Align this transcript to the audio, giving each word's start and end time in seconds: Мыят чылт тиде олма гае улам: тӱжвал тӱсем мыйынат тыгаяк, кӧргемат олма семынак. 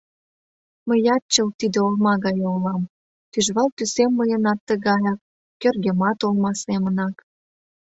Мыят 0.87 1.23
чылт 1.33 1.53
тиде 1.59 1.79
олма 1.87 2.13
гае 2.25 2.47
улам: 2.55 2.83
тӱжвал 3.31 3.69
тӱсем 3.77 4.11
мыйынат 4.17 4.59
тыгаяк, 4.67 5.19
кӧргемат 5.61 6.19
олма 6.27 6.51
семынак. 6.63 7.15